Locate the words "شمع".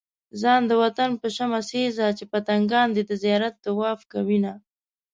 1.35-1.61